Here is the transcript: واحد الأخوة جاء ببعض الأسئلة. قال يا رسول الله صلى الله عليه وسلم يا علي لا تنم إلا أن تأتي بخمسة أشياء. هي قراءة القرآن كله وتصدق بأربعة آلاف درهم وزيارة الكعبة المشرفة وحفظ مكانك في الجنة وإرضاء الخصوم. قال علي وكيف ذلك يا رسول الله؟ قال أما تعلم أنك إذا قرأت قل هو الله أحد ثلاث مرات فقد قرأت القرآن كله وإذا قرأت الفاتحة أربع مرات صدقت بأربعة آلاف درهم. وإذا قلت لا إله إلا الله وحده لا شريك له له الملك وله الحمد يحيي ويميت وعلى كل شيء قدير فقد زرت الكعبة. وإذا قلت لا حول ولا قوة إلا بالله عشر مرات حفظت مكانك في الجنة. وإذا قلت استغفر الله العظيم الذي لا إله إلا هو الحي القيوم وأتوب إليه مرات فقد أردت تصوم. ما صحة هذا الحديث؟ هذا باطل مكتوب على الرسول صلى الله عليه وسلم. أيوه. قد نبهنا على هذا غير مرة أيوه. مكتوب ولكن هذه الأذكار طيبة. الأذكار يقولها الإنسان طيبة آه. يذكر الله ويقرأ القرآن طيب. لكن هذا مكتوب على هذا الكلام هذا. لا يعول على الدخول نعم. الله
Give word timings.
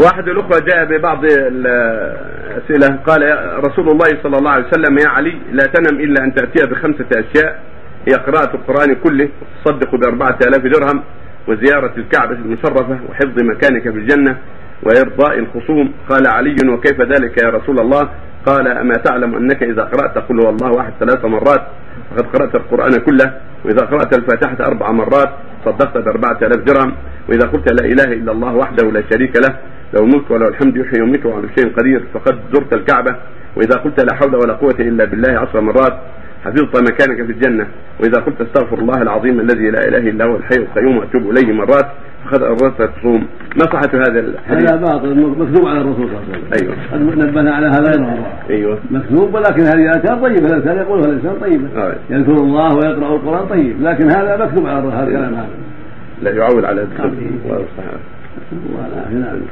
واحد 0.00 0.28
الأخوة 0.28 0.58
جاء 0.58 0.84
ببعض 0.84 1.24
الأسئلة. 1.24 2.96
قال 3.06 3.22
يا 3.22 3.58
رسول 3.58 3.88
الله 3.88 4.08
صلى 4.22 4.38
الله 4.38 4.50
عليه 4.50 4.66
وسلم 4.66 4.98
يا 4.98 5.08
علي 5.08 5.38
لا 5.52 5.66
تنم 5.66 6.00
إلا 6.00 6.24
أن 6.24 6.34
تأتي 6.34 6.70
بخمسة 6.70 7.06
أشياء. 7.12 7.60
هي 8.08 8.14
قراءة 8.14 8.54
القرآن 8.56 8.94
كله 8.94 9.28
وتصدق 9.42 9.94
بأربعة 9.94 10.38
آلاف 10.46 10.62
درهم 10.62 11.02
وزيارة 11.48 11.92
الكعبة 11.96 12.34
المشرفة 12.34 12.98
وحفظ 13.08 13.42
مكانك 13.42 13.82
في 13.82 13.98
الجنة 13.98 14.36
وإرضاء 14.82 15.38
الخصوم. 15.38 15.92
قال 16.08 16.26
علي 16.26 16.56
وكيف 16.68 17.00
ذلك 17.00 17.42
يا 17.44 17.50
رسول 17.50 17.78
الله؟ 17.78 18.08
قال 18.46 18.68
أما 18.68 18.94
تعلم 18.94 19.34
أنك 19.34 19.62
إذا 19.62 19.82
قرأت 19.82 20.18
قل 20.18 20.40
هو 20.40 20.50
الله 20.50 20.80
أحد 20.80 20.92
ثلاث 21.00 21.24
مرات 21.24 21.62
فقد 22.10 22.26
قرأت 22.26 22.54
القرآن 22.54 22.90
كله 22.90 23.32
وإذا 23.64 23.86
قرأت 23.86 24.18
الفاتحة 24.18 24.66
أربع 24.66 24.90
مرات 24.90 25.30
صدقت 25.64 25.98
بأربعة 25.98 26.38
آلاف 26.42 26.64
درهم. 26.64 26.92
وإذا 27.28 27.46
قلت 27.48 27.72
لا 27.82 27.86
إله 27.86 28.12
إلا 28.12 28.32
الله 28.32 28.54
وحده 28.54 28.90
لا 28.90 29.02
شريك 29.12 29.36
له 29.36 29.56
له 29.94 30.00
الملك 30.02 30.30
وله 30.30 30.48
الحمد 30.48 30.76
يحيي 30.76 31.02
ويميت 31.02 31.26
وعلى 31.26 31.42
كل 31.42 31.62
شيء 31.62 31.72
قدير 31.72 32.02
فقد 32.14 32.38
زرت 32.52 32.74
الكعبة. 32.74 33.16
وإذا 33.56 33.76
قلت 33.76 34.00
لا 34.00 34.16
حول 34.16 34.34
ولا 34.34 34.52
قوة 34.52 34.76
إلا 34.80 35.04
بالله 35.04 35.38
عشر 35.38 35.60
مرات 35.60 35.98
حفظت 36.44 36.76
مكانك 36.76 37.26
في 37.26 37.32
الجنة. 37.32 37.66
وإذا 38.00 38.20
قلت 38.20 38.40
استغفر 38.40 38.78
الله 38.78 39.02
العظيم 39.02 39.40
الذي 39.40 39.70
لا 39.70 39.88
إله 39.88 40.10
إلا 40.10 40.24
هو 40.24 40.36
الحي 40.36 40.56
القيوم 40.56 40.96
وأتوب 40.96 41.30
إليه 41.30 41.52
مرات 41.52 41.86
فقد 42.24 42.42
أردت 42.42 42.82
تصوم. 42.82 43.26
ما 43.56 43.64
صحة 43.64 43.90
هذا 43.94 44.20
الحديث؟ 44.20 44.70
هذا 44.70 44.76
باطل 44.76 45.34
مكتوب 45.38 45.68
على 45.68 45.80
الرسول 45.80 46.08
صلى 46.08 46.16
الله 46.16 46.20
عليه 46.20 46.28
وسلم. 46.28 46.52
أيوه. 46.62 46.74
قد 46.92 47.18
نبهنا 47.18 47.54
على 47.54 47.66
هذا 47.66 47.90
غير 47.90 48.00
مرة 48.00 48.32
أيوه. 48.50 48.78
مكتوب 48.90 49.34
ولكن 49.34 49.62
هذه 49.62 49.74
الأذكار 49.74 50.16
طيبة. 50.16 50.46
الأذكار 50.46 50.76
يقولها 50.76 51.06
الإنسان 51.06 51.34
طيبة 51.40 51.68
آه. 51.76 51.94
يذكر 52.10 52.32
الله 52.32 52.74
ويقرأ 52.74 53.16
القرآن 53.16 53.46
طيب. 53.46 53.82
لكن 53.82 54.10
هذا 54.10 54.44
مكتوب 54.44 54.66
على 54.66 54.88
هذا 54.88 55.06
الكلام 55.06 55.34
هذا. 55.34 55.48
لا 56.26 56.32
يعول 56.32 56.66
على 56.66 56.82
الدخول 56.82 57.10
نعم. 57.48 57.98
الله 58.52 59.46